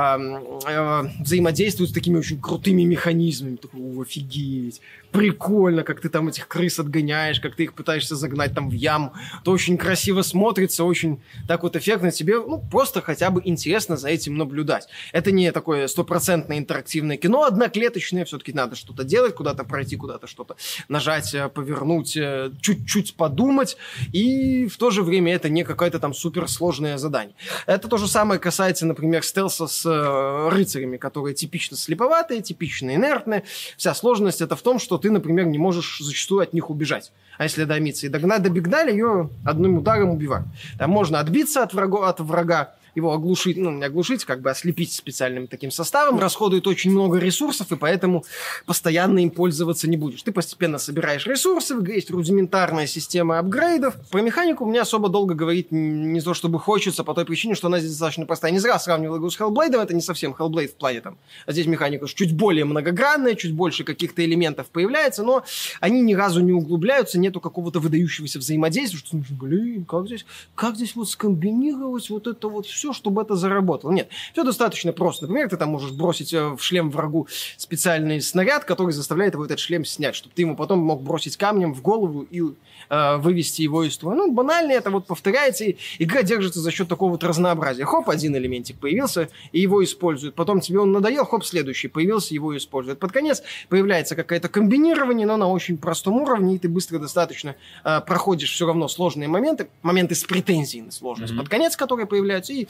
э, 0.67 1.03
взаимодействует 1.21 1.91
с 1.91 1.93
такими 1.93 2.19
очень 2.19 2.41
крутыми 2.41 2.83
механизмами. 2.83 3.57
Такой, 3.57 3.81
«О, 3.81 4.03
офигеть! 4.03 4.81
Прикольно, 5.13 5.83
как 5.83 6.01
ты 6.01 6.09
там 6.09 6.29
этих 6.29 6.47
крыс 6.47 6.79
отгоняешь, 6.79 7.41
как 7.41 7.57
ты 7.57 7.65
их 7.65 7.75
пытаешься 7.75 8.15
загнать 8.15 8.55
там 8.55 8.71
в 8.71 8.73
яму. 8.73 9.13
Это 9.41 9.51
очень 9.51 9.77
красиво 9.77 10.23
смотрится, 10.23 10.85
очень 10.85 11.21
так 11.49 11.65
вот 11.65 11.75
эффектно. 11.75 12.13
Тебе 12.13 12.39
ну, 12.39 12.63
просто 12.71 13.03
хотя 13.03 13.31
бы 13.31 13.43
интересно 13.45 13.97
за 13.97 14.09
этим 14.09 14.37
наблюдать. 14.37 14.87
Это 15.13 15.33
не 15.33 15.51
такое 15.51 15.89
стопроцентное 15.89 16.59
интерактивное 16.59 17.17
кино, 17.17 17.45
одноклеточное, 17.45 18.25
все-таки 18.25 18.53
надо 18.53 18.77
что-то 18.77 19.03
делать, 19.03 19.35
куда-то 19.35 19.60
куда-то 19.61 19.65
пройти, 19.65 19.97
куда-то 19.97 20.27
что-то 20.27 20.57
нажать, 20.89 21.35
э, 21.35 21.49
повернуть, 21.49 22.17
э, 22.17 22.51
чуть-чуть 22.61 23.15
подумать, 23.17 23.77
и 24.13 24.67
в 24.67 24.77
то 24.77 24.91
же 24.91 25.03
время 25.03 25.35
это 25.35 25.49
не 25.49 25.65
какое-то 25.65 25.99
там 25.99 26.15
суперсложное 26.15 26.99
задание. 26.99 27.35
Это 27.67 27.89
то 27.89 27.97
же 27.97 28.09
самое 28.09 28.41
касается, 28.41 28.87
например, 28.87 29.23
стелса 29.23 29.67
с 29.67 29.87
э, 29.87 30.49
рыцарями, 30.51 30.97
которые 30.97 31.35
типично 31.35 31.77
слеповатые, 31.77 32.43
типично 32.43 32.95
инертные. 32.95 33.43
Вся 33.77 33.95
сложность 33.95 34.41
это 34.41 34.57
в 34.57 34.63
том, 34.63 34.79
что 34.79 34.99
ты, 34.99 35.11
например, 35.11 35.47
не 35.47 35.59
можешь 35.59 35.99
зачастую 36.01 36.43
от 36.43 36.53
них 36.53 36.71
убежать. 36.71 37.13
А 37.39 37.45
если 37.45 37.65
домиться 37.65 38.07
и 38.07 38.09
догнать, 38.09 38.43
добегнали, 38.43 38.93
ее 38.93 39.31
одним 39.45 39.79
ударом 39.79 40.11
убивают. 40.11 40.47
Там 40.79 40.91
можно 40.91 41.21
отбиться 41.21 41.63
от 41.63 41.75
врага, 41.75 42.09
от 42.09 42.21
врага 42.21 42.75
его 42.95 43.13
оглушить, 43.13 43.57
ну, 43.57 43.71
не 43.71 43.85
оглушить, 43.85 44.25
как 44.25 44.41
бы 44.41 44.51
ослепить 44.51 44.93
специальным 44.93 45.47
таким 45.47 45.71
составом, 45.71 46.19
расходует 46.19 46.67
очень 46.67 46.91
много 46.91 47.19
ресурсов, 47.19 47.73
и 47.73 47.77
поэтому 47.77 48.25
постоянно 48.67 49.21
им 49.21 49.31
пользоваться 49.31 49.89
не 49.89 49.97
будешь. 49.97 50.23
Ты 50.23 50.33
постепенно 50.33 50.79
собираешь 50.79 51.27
ресурсы, 51.27 51.75
есть 51.89 52.11
рудиментарная 52.11 52.87
система 52.87 53.39
апгрейдов. 53.39 53.95
Про 54.11 54.23
механику 54.23 54.65
мне 54.65 54.81
особо 54.81 55.09
долго 55.09 55.35
говорить 55.35 55.69
не 55.71 56.21
то 56.21 56.35
чтобы 56.35 56.59
хочется, 56.59 57.05
по 57.05 57.15
той 57.15 57.25
причине, 57.25 57.55
что 57.55 57.69
она 57.69 57.79
здесь 57.79 57.93
достаточно 57.93 58.27
простая. 58.27 58.53
Не 58.53 58.59
зря 58.59 58.79
сравнивал 58.79 59.19
игру 59.19 59.31
с 59.31 59.39
Hellblade, 59.39 59.81
это 59.83 59.95
не 59.95 60.03
совсем 60.03 60.33
Hellblade 60.33 60.69
в 60.69 60.75
плане 60.75 61.01
там. 61.01 61.19
А 61.47 61.53
здесь 61.53 61.67
механика 61.67 62.07
чуть 62.09 62.35
более 62.35 62.65
многогранная, 62.65 63.35
чуть 63.35 63.53
больше 63.53 63.85
каких-то 63.85 64.25
элементов 64.25 64.69
появляется, 64.69 65.23
но 65.23 65.45
они 65.81 66.01
ни 66.01 66.15
разу 66.15 66.41
не 66.41 66.53
углубляются, 66.53 67.19
нету 67.19 67.41
какого-то 67.41 67.81
выдающегося 67.81 68.39
взаимодействия, 68.39 68.99
что, 68.99 69.17
блин, 69.31 69.85
как 69.85 70.07
здесь, 70.07 70.25
как 70.55 70.77
здесь 70.77 70.95
вот 70.97 71.09
скомбинировать 71.11 72.11
вот 72.11 72.27
это 72.27 72.49
вот 72.49 72.67
все, 72.67 72.80
чтобы 72.93 73.23
это 73.23 73.37
заработало. 73.37 73.93
Нет, 73.93 74.09
все 74.33 74.45
достаточно 74.45 74.93
просто. 74.93 75.27
Например, 75.27 75.49
ты 75.49 75.57
там 75.57 75.71
можешь 75.71 75.93
бросить 75.93 76.33
э, 76.33 76.49
в 76.49 76.61
шлем 76.61 76.91
врагу 76.91 77.29
специальный 77.57 78.21
снаряд, 78.21 78.65
который 78.65 78.93
заставляет 78.93 79.35
его 79.35 79.45
этот 79.45 79.59
шлем 79.59 79.85
снять, 79.85 80.15
чтобы 80.15 80.35
ты 80.35 80.43
ему 80.43 80.57
потом 80.57 80.79
мог 80.81 81.03
бросить 81.03 81.37
камнем 81.37 81.75
в 81.75 81.83
голову 81.83 82.23
и 82.23 82.43
э, 82.89 83.17
вывести 83.17 83.63
его 83.63 83.85
из 83.85 83.95
строя. 83.95 84.17
Ну, 84.17 84.33
банально 84.33 84.73
это 84.73 84.91
вот 84.91 85.07
повторяется, 85.07 85.65
и 85.65 85.77
игра 85.99 86.23
держится 86.23 86.61
за 86.61 86.71
счет 86.71 86.89
такого 86.89 87.13
вот 87.13 87.25
разнообразия. 87.25 87.85
Хоп, 87.85 88.09
один 88.09 88.37
элементик 88.37 88.79
появился, 88.79 89.29
и 89.53 89.61
его 89.61 89.83
используют. 89.85 90.35
Потом 90.35 90.61
тебе 90.61 90.81
он 90.81 90.93
надоел, 90.93 91.25
хоп, 91.25 91.45
следующий 91.45 91.89
появился, 91.89 92.35
его 92.35 92.57
используют. 92.57 92.99
Под 92.99 93.13
конец 93.13 93.43
появляется 93.69 94.17
какое-то 94.17 94.49
комбинирование, 94.49 95.27
но 95.27 95.37
на 95.37 95.49
очень 95.49 95.79
простом 95.79 96.21
уровне, 96.21 96.57
и 96.57 96.59
ты 96.59 96.69
быстро 96.69 96.99
достаточно 96.99 97.57
э, 97.85 98.01
проходишь 98.07 98.53
все 98.53 98.67
равно 98.67 98.89
сложные 98.89 99.29
моменты, 99.29 99.69
моменты 99.83 100.15
с 100.15 100.25
претензией 100.25 100.83
на 100.83 100.93
сложность, 100.93 101.33
mm-hmm. 101.33 101.39
под 101.39 101.49
конец 101.49 101.77
которые 101.77 102.07
появляются, 102.07 102.53
и 102.53 102.67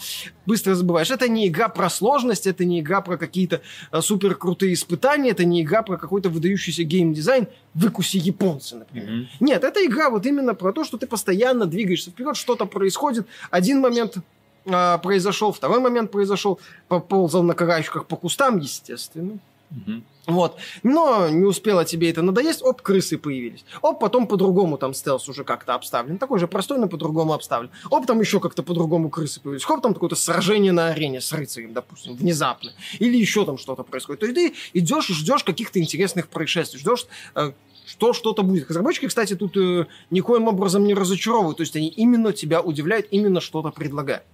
быстро 0.47 0.75
забываешь. 0.75 1.11
Это 1.11 1.29
не 1.29 1.49
игра 1.49 1.69
про 1.69 1.91
сложность, 1.91 2.47
это 2.47 2.65
не 2.65 2.81
игра 2.81 3.01
про 3.01 3.17
какие-то 3.17 3.61
э, 3.93 4.01
супер 4.01 4.35
крутые 4.35 4.75
испытания, 4.75 5.31
это 5.31 5.45
не 5.45 5.63
игра 5.63 5.83
про 5.83 5.97
какой-то 5.97 6.29
выдающийся 6.29 6.85
геймдизайн, 6.85 7.47
выкуси 7.75 8.17
японцы, 8.17 8.77
например. 8.77 9.09
Mm-hmm. 9.09 9.27
Нет, 9.41 9.65
это 9.65 9.85
игра 9.85 10.11
вот 10.11 10.27
именно 10.27 10.55
про 10.55 10.73
то, 10.73 10.85
что 10.85 10.99
ты 10.99 11.07
постоянно 11.07 11.67
двигаешься 11.67 12.11
вперед, 12.11 12.37
что-то 12.37 12.67
происходит. 12.67 13.27
Один 13.51 13.81
момент 13.81 14.17
э, 14.67 14.99
произошел, 15.03 15.53
второй 15.53 15.81
момент 15.81 16.11
произошел, 16.11 16.61
поползал 16.89 17.43
на 17.43 17.55
карачках 17.55 18.07
по 18.07 18.17
кустам, 18.17 18.59
естественно. 18.59 19.39
Угу. 19.71 20.03
Вот. 20.35 20.57
Но 20.83 21.29
не 21.29 21.45
успела 21.45 21.85
тебе 21.85 22.11
это 22.11 22.23
надоесть, 22.23 22.63
оп, 22.63 22.83
крысы 22.83 23.19
появились. 23.19 23.65
Оп, 23.83 24.01
потом 24.01 24.27
по-другому 24.27 24.79
там 24.79 24.95
стелс 24.95 25.29
уже 25.29 25.45
как-то 25.45 25.75
обставлен. 25.75 26.19
Такой 26.19 26.39
же 26.39 26.49
простой, 26.49 26.79
но 26.79 26.89
по-другому 26.89 27.33
обставлен. 27.33 27.71
Оп, 27.91 28.07
там 28.07 28.21
еще 28.21 28.41
как-то 28.41 28.63
по-другому 28.63 29.11
крысы 29.11 29.41
появились. 29.41 29.65
Хоп, 29.65 29.83
там 29.83 29.95
какое-то 29.95 30.17
сражение 30.17 30.73
на 30.73 30.89
арене 30.89 31.21
с 31.21 31.33
рыцарем, 31.33 31.73
допустим, 31.73 32.17
внезапно. 32.17 32.73
Или 32.99 33.17
еще 33.17 33.45
там 33.45 33.59
что-то 33.59 33.83
происходит. 33.83 34.21
То 34.21 34.27
есть 34.27 34.37
ты 34.37 34.79
идешь 34.79 35.11
и 35.11 35.15
ждешь 35.15 35.45
каких-то 35.45 35.81
интересных 35.81 36.29
происшествий, 36.29 36.81
ждешь 36.81 37.07
э, 37.35 37.53
что 37.87 38.13
что-то 38.13 38.43
будет. 38.43 38.69
Разработчики, 38.69 39.07
кстати, 39.07 39.35
тут 39.35 39.57
э, 39.57 39.87
никоим 40.11 40.49
образом 40.49 40.85
не 40.85 40.95
разочаровывают. 40.95 41.59
То 41.59 41.63
есть 41.63 41.77
они 41.77 41.89
именно 41.89 42.33
тебя 42.33 42.61
удивляют, 42.61 43.07
именно 43.11 43.41
что-то 43.41 43.71
предлагают. 43.71 44.25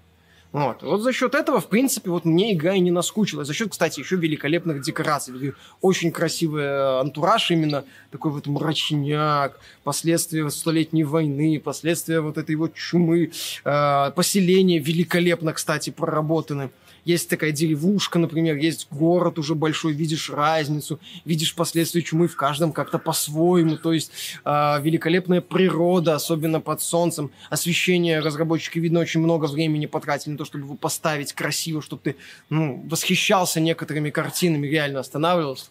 Вот. 0.56 0.82
вот 0.82 1.02
за 1.02 1.12
счет 1.12 1.34
этого, 1.34 1.60
в 1.60 1.66
принципе, 1.66 2.08
вот 2.08 2.24
мне 2.24 2.54
игра 2.54 2.72
и 2.72 2.80
не 2.80 2.90
наскучила. 2.90 3.44
За 3.44 3.52
счет, 3.52 3.72
кстати, 3.72 4.00
еще 4.00 4.16
великолепных 4.16 4.80
декораций. 4.80 5.52
Очень 5.82 6.10
красивый 6.10 6.64
э, 6.64 7.00
антураж 7.00 7.50
именно, 7.50 7.84
такой 8.10 8.30
вот 8.30 8.46
мрачняк, 8.46 9.60
последствия 9.84 10.48
столетней 10.48 11.04
войны, 11.04 11.60
последствия 11.62 12.20
вот 12.22 12.38
этой 12.38 12.54
вот 12.54 12.72
чумы, 12.72 13.32
э, 13.66 14.10
поселения 14.16 14.78
великолепно, 14.78 15.52
кстати, 15.52 15.90
проработаны 15.90 16.70
есть 17.06 17.30
такая 17.30 17.52
деревушка, 17.52 18.18
например, 18.18 18.56
есть 18.56 18.88
город 18.90 19.38
уже 19.38 19.54
большой, 19.54 19.92
видишь 19.92 20.28
разницу, 20.28 20.98
видишь 21.24 21.54
последствия 21.54 22.02
чумы 22.02 22.26
в 22.26 22.34
каждом 22.34 22.72
как-то 22.72 22.98
по-своему, 22.98 23.76
то 23.76 23.92
есть 23.92 24.10
э, 24.44 24.50
великолепная 24.82 25.40
природа, 25.40 26.16
особенно 26.16 26.60
под 26.60 26.82
солнцем, 26.82 27.30
освещение 27.48 28.18
разработчики, 28.18 28.80
видно, 28.80 28.98
очень 28.98 29.20
много 29.20 29.46
времени 29.46 29.86
потратили 29.86 30.32
на 30.32 30.38
то, 30.38 30.44
чтобы 30.46 30.64
его 30.64 30.74
поставить 30.74 31.32
красиво, 31.32 31.82
чтобы 31.82 32.02
ты 32.02 32.16
ну, 32.48 32.82
восхищался 32.88 33.60
некоторыми 33.60 34.10
картинами, 34.10 34.66
реально 34.66 35.00
останавливался. 35.00 35.66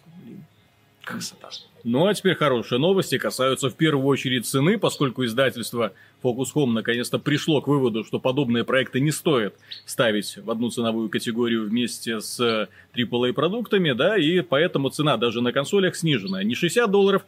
Красота. 1.04 1.50
Ну 1.88 2.04
а 2.08 2.14
теперь 2.14 2.34
хорошие 2.34 2.80
новости 2.80 3.16
касаются 3.16 3.70
в 3.70 3.76
первую 3.76 4.06
очередь 4.06 4.44
цены, 4.44 4.76
поскольку 4.76 5.24
издательство 5.24 5.92
Focus 6.20 6.46
Home 6.56 6.72
наконец-то 6.72 7.20
пришло 7.20 7.62
к 7.62 7.68
выводу, 7.68 8.02
что 8.02 8.18
подобные 8.18 8.64
проекты 8.64 8.98
не 8.98 9.12
стоит 9.12 9.54
ставить 9.84 10.36
в 10.36 10.50
одну 10.50 10.68
ценовую 10.70 11.08
категорию 11.10 11.68
вместе 11.68 12.20
с 12.20 12.68
AAA-продуктами, 12.92 13.92
да, 13.92 14.16
и 14.16 14.40
поэтому 14.40 14.88
цена 14.88 15.16
даже 15.16 15.40
на 15.40 15.52
консолях 15.52 15.94
снижена. 15.94 16.42
Не 16.42 16.56
60 16.56 16.90
долларов, 16.90 17.24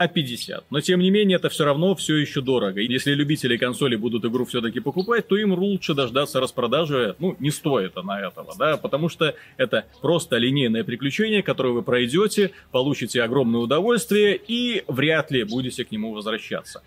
а 0.00 0.08
50. 0.08 0.70
Но 0.70 0.80
тем 0.80 1.00
не 1.00 1.10
менее, 1.10 1.36
это 1.36 1.50
все 1.50 1.66
равно 1.66 1.94
все 1.94 2.16
еще 2.16 2.40
дорого. 2.40 2.80
И 2.80 2.90
если 2.90 3.12
любители 3.12 3.58
консоли 3.58 3.96
будут 3.96 4.24
игру 4.24 4.46
все-таки 4.46 4.80
покупать, 4.80 5.28
то 5.28 5.36
им 5.36 5.52
лучше 5.52 5.92
дождаться 5.92 6.40
распродажи. 6.40 7.16
Ну, 7.18 7.36
не 7.38 7.50
стоит 7.50 7.98
она 7.98 8.18
этого, 8.18 8.54
да, 8.58 8.78
потому 8.78 9.10
что 9.10 9.34
это 9.58 9.84
просто 10.00 10.38
линейное 10.38 10.84
приключение, 10.84 11.42
которое 11.42 11.74
вы 11.74 11.82
пройдете, 11.82 12.52
получите 12.72 13.22
огромное 13.22 13.60
удовольствие 13.60 14.40
и 14.48 14.84
вряд 14.88 15.30
ли 15.30 15.44
будете 15.44 15.84
к 15.84 15.90
нему 15.90 16.14
возвращаться 16.14 16.82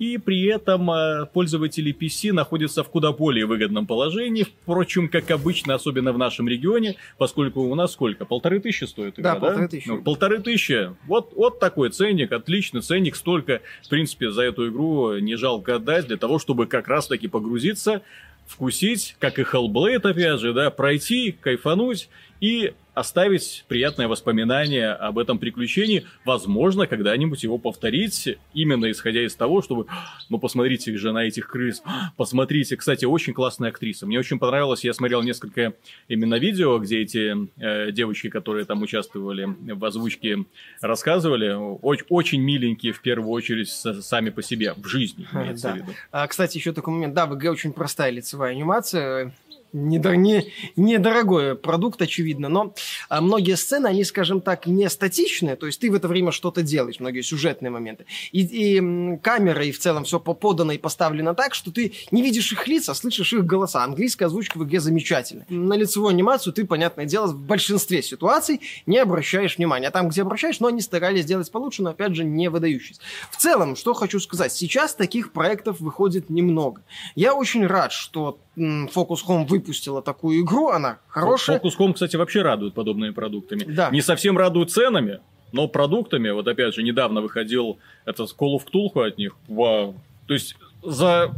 и 0.00 0.16
при 0.16 0.46
этом 0.46 0.90
э, 0.90 1.26
пользователи 1.26 1.94
PC 1.94 2.32
находятся 2.32 2.82
в 2.82 2.88
куда 2.88 3.12
более 3.12 3.44
выгодном 3.44 3.86
положении, 3.86 4.46
впрочем, 4.62 5.10
как 5.10 5.30
обычно, 5.30 5.74
особенно 5.74 6.14
в 6.14 6.18
нашем 6.18 6.48
регионе, 6.48 6.96
поскольку 7.18 7.60
у 7.60 7.74
нас 7.74 7.92
сколько? 7.92 8.24
Полторы 8.24 8.60
тысячи 8.60 8.84
стоит 8.84 9.20
игра, 9.20 9.34
да? 9.34 9.40
полторы 9.40 9.68
тысячи. 9.68 9.88
Ну, 9.88 10.02
полторы 10.02 10.38
тысячи. 10.40 10.90
Вот, 11.06 11.34
вот 11.36 11.60
такой 11.60 11.90
ценник, 11.90 12.32
отличный 12.32 12.80
ценник, 12.80 13.14
столько, 13.14 13.60
в 13.84 13.90
принципе, 13.90 14.30
за 14.30 14.42
эту 14.42 14.70
игру 14.70 15.18
не 15.18 15.36
жалко 15.36 15.76
отдать 15.76 16.06
для 16.06 16.16
того, 16.16 16.38
чтобы 16.38 16.66
как 16.66 16.88
раз-таки 16.88 17.28
погрузиться, 17.28 18.00
вкусить, 18.46 19.16
как 19.18 19.38
и 19.38 19.42
Hellblade, 19.42 20.08
опять 20.08 20.40
же, 20.40 20.54
да, 20.54 20.70
пройти, 20.70 21.32
кайфануть 21.32 22.08
и 22.40 22.72
оставить 22.94 23.64
приятное 23.68 24.08
воспоминание 24.08 24.90
об 24.90 25.18
этом 25.18 25.38
приключении, 25.38 26.04
возможно, 26.24 26.86
когда-нибудь 26.86 27.42
его 27.42 27.58
повторить, 27.58 28.36
именно 28.52 28.90
исходя 28.90 29.24
из 29.24 29.34
того, 29.34 29.62
чтобы, 29.62 29.86
ну, 30.28 30.38
посмотрите 30.38 30.96
же 30.96 31.12
на 31.12 31.24
этих 31.24 31.48
крыс, 31.48 31.82
посмотрите, 32.16 32.76
кстати, 32.76 33.04
очень 33.04 33.32
классная 33.32 33.70
актриса, 33.70 34.06
мне 34.06 34.18
очень 34.18 34.38
понравилось, 34.38 34.84
я 34.84 34.92
смотрел 34.92 35.22
несколько 35.22 35.74
именно 36.08 36.34
видео, 36.34 36.78
где 36.78 37.00
эти 37.00 37.48
э, 37.60 37.92
девочки, 37.92 38.28
которые 38.28 38.64
там 38.64 38.82
участвовали 38.82 39.48
в 39.72 39.84
озвучке, 39.84 40.44
рассказывали, 40.80 41.52
очень, 41.52 42.06
очень 42.08 42.42
миленькие, 42.42 42.92
в 42.92 43.00
первую 43.00 43.30
очередь, 43.30 43.70
сами 43.70 44.30
по 44.30 44.42
себе, 44.42 44.74
в 44.76 44.86
жизни, 44.86 45.26
имеется 45.32 45.68
да. 45.68 45.72
в 45.72 45.76
виду. 45.76 45.92
А, 46.10 46.26
кстати, 46.26 46.58
еще 46.58 46.72
такой 46.72 46.92
момент, 46.94 47.14
да, 47.14 47.26
в 47.26 47.34
игре 47.36 47.50
очень 47.50 47.72
простая 47.72 48.10
лицевая 48.10 48.52
анимация, 48.52 49.32
недор, 49.72 50.16
не, 50.16 50.52
недорогой 50.76 51.54
продукт, 51.54 52.00
очевидно, 52.02 52.48
но 52.48 52.74
а, 53.08 53.20
многие 53.20 53.56
сцены, 53.56 53.86
они, 53.86 54.04
скажем 54.04 54.40
так, 54.40 54.66
не 54.66 54.88
статичные, 54.88 55.56
то 55.56 55.66
есть 55.66 55.80
ты 55.80 55.90
в 55.90 55.94
это 55.94 56.08
время 56.08 56.32
что-то 56.32 56.62
делаешь, 56.62 57.00
многие 57.00 57.22
сюжетные 57.22 57.70
моменты. 57.70 58.06
И, 58.32 58.40
и 58.40 59.16
камера, 59.18 59.64
и 59.64 59.72
в 59.72 59.78
целом 59.78 60.04
все 60.04 60.18
подано 60.20 60.72
и 60.72 60.78
поставлено 60.78 61.34
так, 61.34 61.54
что 61.54 61.70
ты 61.70 61.92
не 62.10 62.22
видишь 62.22 62.52
их 62.52 62.66
лица, 62.66 62.94
слышишь 62.94 63.32
их 63.32 63.44
голоса. 63.44 63.84
Английская 63.84 64.26
озвучка 64.26 64.58
в 64.58 64.64
игре 64.64 64.80
замечательная. 64.80 65.46
На 65.48 65.74
лицевую 65.74 66.10
анимацию 66.10 66.52
ты, 66.52 66.64
понятное 66.64 67.06
дело, 67.06 67.26
в 67.26 67.40
большинстве 67.40 68.02
ситуаций 68.02 68.60
не 68.86 68.98
обращаешь 68.98 69.58
внимания. 69.58 69.88
А 69.88 69.90
там, 69.90 70.08
где 70.08 70.22
обращаешь, 70.22 70.60
но 70.60 70.68
они 70.68 70.80
старались 70.80 71.24
сделать 71.24 71.50
получше, 71.50 71.82
но, 71.82 71.90
опять 71.90 72.14
же, 72.14 72.24
не 72.24 72.48
выдающийся. 72.48 73.00
В 73.30 73.36
целом, 73.36 73.76
что 73.76 73.94
хочу 73.94 74.20
сказать, 74.20 74.52
сейчас 74.52 74.94
таких 74.94 75.32
проектов 75.32 75.80
выходит 75.80 76.30
немного. 76.30 76.82
Я 77.14 77.34
очень 77.34 77.66
рад, 77.66 77.92
что 77.92 78.38
Focus 78.60 79.18
Home 79.28 79.46
выпустила 79.46 80.02
такую 80.02 80.42
игру, 80.42 80.68
она 80.68 80.98
хорошая. 81.08 81.58
Focus 81.58 81.72
Home, 81.78 81.94
кстати, 81.94 82.16
вообще 82.16 82.42
радует 82.42 82.74
подобными 82.74 83.10
продуктами. 83.10 83.64
Да. 83.64 83.90
Не 83.90 84.02
совсем 84.02 84.36
радует 84.36 84.70
ценами, 84.70 85.20
но 85.52 85.68
продуктами, 85.68 86.30
вот 86.30 86.46
опять 86.46 86.74
же, 86.74 86.82
недавно 86.82 87.20
выходил 87.20 87.78
это 88.04 88.24
Call 88.24 88.56
of 88.56 88.62
Cthulhu 88.72 89.06
от 89.06 89.18
них. 89.18 89.36
Вау. 89.48 89.94
То 90.26 90.34
есть 90.34 90.56
за 90.82 91.34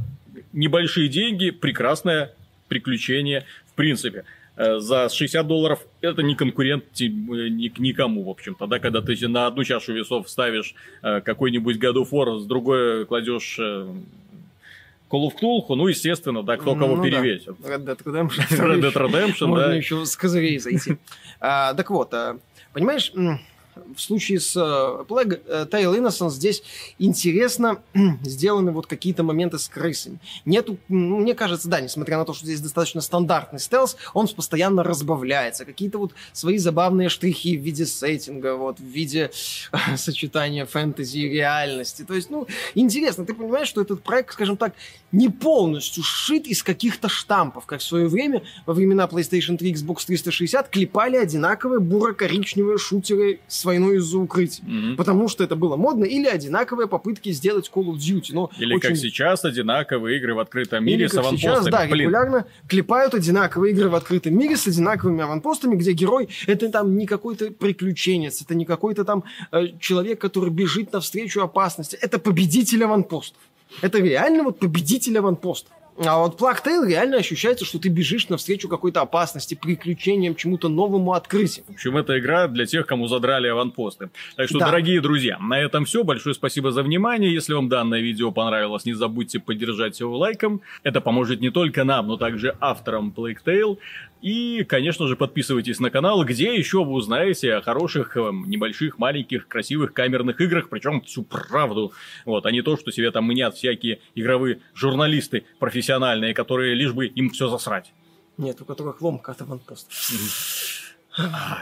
небольшие 0.52 1.08
деньги 1.08 1.50
прекрасное 1.50 2.34
приключение 2.68 3.44
в 3.66 3.74
принципе. 3.74 4.24
э, 4.56 4.78
за 4.80 5.08
60 5.08 5.46
долларов 5.46 5.80
это 6.02 6.22
не 6.22 6.34
конкурент 6.34 6.84
э, 7.00 7.06
ни, 7.06 7.72
никому, 7.80 8.24
в 8.24 8.30
общем-то. 8.30 8.66
Да, 8.66 8.78
когда 8.78 9.00
ты 9.00 9.16
на 9.28 9.46
одну 9.46 9.64
чашу 9.64 9.94
весов 9.94 10.28
ставишь 10.28 10.74
э, 11.02 11.20
какой-нибудь 11.22 11.76
God 11.78 11.94
of 11.94 12.10
War, 12.10 12.38
с 12.38 12.44
другой 12.44 13.06
кладешь 13.06 13.58
Call 15.12 15.28
of 15.28 15.34
Cthulhu, 15.40 15.74
ну, 15.76 15.88
естественно, 15.88 16.42
да, 16.42 16.56
кто 16.56 16.74
кого 16.74 16.96
ну, 16.96 17.02
перевесит. 17.02 17.54
Да. 17.58 17.74
Red 17.74 17.84
Dead 17.84 18.02
Redemption. 18.02 18.48
Red 18.50 18.80
Dead 18.80 18.94
Redemption, 18.94 19.46
Можно 19.46 19.66
да. 19.66 19.74
еще 19.74 20.06
с 20.06 20.16
козырей 20.16 20.58
зайти. 20.58 20.96
а, 21.40 21.74
так 21.74 21.90
вот, 21.90 22.14
понимаешь, 22.72 23.12
в 23.74 24.00
случае 24.00 24.40
с 24.40 24.56
э, 24.56 25.04
Plague 25.08 25.42
э, 25.46 25.66
Tale 25.70 25.98
Innocence 25.98 26.30
здесь 26.30 26.62
интересно 26.98 27.82
сделаны 28.22 28.72
вот 28.72 28.86
какие-то 28.86 29.22
моменты 29.22 29.58
с 29.58 29.68
крысами. 29.68 30.18
Нету, 30.44 30.78
ну, 30.88 31.18
мне 31.18 31.34
кажется, 31.34 31.68
да, 31.68 31.80
несмотря 31.80 32.18
на 32.18 32.24
то, 32.24 32.34
что 32.34 32.44
здесь 32.44 32.60
достаточно 32.60 33.00
стандартный 33.00 33.60
стелс, 33.60 33.96
он 34.14 34.28
постоянно 34.28 34.82
разбавляется. 34.82 35.64
Какие-то 35.64 35.98
вот 35.98 36.12
свои 36.32 36.58
забавные 36.58 37.08
штрихи 37.08 37.56
в 37.56 37.62
виде 37.62 37.86
сеттинга, 37.86 38.56
вот, 38.56 38.78
в 38.78 38.84
виде 38.84 39.30
э, 39.72 39.76
сочетания 39.96 40.66
фэнтези 40.66 41.18
и 41.18 41.28
реальности. 41.28 42.02
То 42.02 42.14
есть, 42.14 42.30
ну, 42.30 42.46
интересно, 42.74 43.24
ты 43.24 43.34
понимаешь, 43.34 43.68
что 43.68 43.80
этот 43.80 44.02
проект, 44.02 44.34
скажем 44.34 44.56
так, 44.56 44.74
не 45.12 45.28
полностью 45.28 46.02
сшит 46.02 46.46
из 46.46 46.62
каких-то 46.62 47.08
штампов, 47.08 47.66
как 47.66 47.80
в 47.80 47.84
свое 47.84 48.08
время, 48.08 48.42
во 48.66 48.74
времена 48.74 49.06
PlayStation 49.06 49.56
3 49.56 49.72
Xbox 49.74 50.06
360, 50.06 50.68
клепали 50.68 51.16
одинаковые 51.16 51.80
буро-коричневые 51.80 52.78
шутеры 52.78 53.40
с 53.48 53.61
с 53.62 53.64
войной 53.64 53.98
из-за 53.98 54.18
укрытий. 54.18 54.62
Mm-hmm. 54.64 54.96
Потому 54.96 55.28
что 55.28 55.44
это 55.44 55.54
было 55.54 55.76
модно. 55.76 56.04
Или 56.04 56.26
одинаковые 56.26 56.88
попытки 56.88 57.30
сделать 57.30 57.70
Call 57.72 57.84
of 57.84 57.96
Duty. 57.96 58.30
Но 58.32 58.50
или 58.58 58.74
очень... 58.74 58.88
как 58.88 58.96
сейчас 58.96 59.44
одинаковые 59.44 60.18
игры 60.18 60.34
в 60.34 60.40
открытом 60.40 60.84
мире 60.84 61.02
или 61.02 61.06
с 61.06 61.14
аванпостами. 61.14 61.38
сейчас, 61.38 61.64
да, 61.66 61.86
Блин. 61.86 62.00
регулярно 62.00 62.46
клепают 62.68 63.14
одинаковые 63.14 63.72
игры 63.72 63.88
в 63.88 63.94
открытом 63.94 64.36
мире 64.36 64.56
с 64.56 64.66
одинаковыми 64.66 65.22
аванпостами, 65.22 65.76
где 65.76 65.92
герой 65.92 66.28
это 66.46 66.68
там 66.70 66.96
не 66.96 67.06
какой-то 67.06 67.52
приключенец, 67.52 68.42
это 68.42 68.54
не 68.54 68.64
какой-то 68.64 69.04
там 69.04 69.22
э, 69.52 69.68
человек, 69.78 70.20
который 70.20 70.50
бежит 70.50 70.92
навстречу 70.92 71.40
опасности. 71.40 71.96
Это 72.00 72.18
победитель 72.18 72.82
аванпостов. 72.82 73.38
Это 73.80 73.98
реально 73.98 74.42
вот 74.42 74.58
победитель 74.58 75.16
аванпостов. 75.18 75.72
А 75.98 76.18
вот 76.18 76.40
Plague 76.40 76.64
Tale 76.64 76.88
реально 76.88 77.18
ощущается, 77.18 77.64
что 77.64 77.78
ты 77.78 77.88
бежишь 77.88 78.28
навстречу 78.28 78.68
какой-то 78.68 79.02
опасности, 79.02 79.54
приключениям, 79.54 80.34
чему-то 80.34 80.68
новому 80.68 81.12
открытию. 81.12 81.64
В 81.68 81.72
общем, 81.72 81.96
это 81.96 82.18
игра 82.18 82.48
для 82.48 82.64
тех, 82.64 82.86
кому 82.86 83.08
задрали 83.08 83.48
аванпосты. 83.48 84.10
Так 84.36 84.48
что, 84.48 84.58
да. 84.58 84.66
дорогие 84.66 85.00
друзья, 85.00 85.38
на 85.38 85.60
этом 85.60 85.84
все. 85.84 86.02
Большое 86.02 86.34
спасибо 86.34 86.72
за 86.72 86.82
внимание. 86.82 87.32
Если 87.32 87.52
вам 87.52 87.68
данное 87.68 88.00
видео 88.00 88.32
понравилось, 88.32 88.84
не 88.84 88.94
забудьте 88.94 89.38
поддержать 89.38 90.00
его 90.00 90.16
лайком. 90.16 90.62
Это 90.82 91.00
поможет 91.00 91.40
не 91.40 91.50
только 91.50 91.84
нам, 91.84 92.08
но 92.08 92.16
также 92.16 92.56
авторам 92.60 93.12
Plague 93.14 93.38
Tale. 93.44 93.78
И, 94.22 94.62
конечно 94.62 95.08
же, 95.08 95.16
подписывайтесь 95.16 95.80
на 95.80 95.90
канал, 95.90 96.24
где 96.24 96.56
еще 96.56 96.84
вы 96.84 96.92
узнаете 96.92 97.54
о 97.54 97.60
хороших, 97.60 98.16
эм, 98.16 98.48
небольших, 98.48 98.98
маленьких, 98.98 99.48
красивых 99.48 99.92
камерных 99.92 100.40
играх, 100.40 100.68
причем 100.68 101.02
всю 101.02 101.24
правду. 101.24 101.92
Вот, 102.24 102.46
а 102.46 102.52
не 102.52 102.62
то, 102.62 102.76
что 102.76 102.92
себе 102.92 103.10
там 103.10 103.26
мнят 103.26 103.56
всякие 103.56 103.98
игровые 104.14 104.60
журналисты 104.74 105.44
профессиональные, 105.58 106.34
которые 106.34 106.74
лишь 106.74 106.92
бы 106.92 107.06
им 107.06 107.30
все 107.30 107.48
засрать. 107.48 107.92
Нет, 108.38 108.60
у 108.60 108.64
которых 108.64 109.02
ломка 109.02 109.32
от 109.32 109.42
аванпоста. 109.42 109.90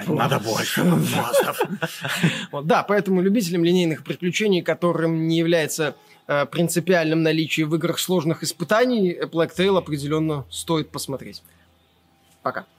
Надо 0.07 0.38
больше 0.38 0.83
вот, 2.52 2.67
Да, 2.67 2.83
поэтому 2.85 3.23
любителям 3.23 3.64
линейных 3.64 4.05
приключений, 4.05 4.62
которым 4.62 5.26
не 5.26 5.38
является 5.38 5.97
э, 6.29 6.47
принципиальным 6.47 7.23
наличие 7.23 7.67
в 7.67 7.75
играх 7.75 7.99
сложных 7.99 8.45
испытаний, 8.45 9.19
Black 9.23 9.50
Tail 9.57 9.76
определенно 9.79 10.45
стоит 10.50 10.90
посмотреть. 10.90 11.43
Пока. 12.42 12.70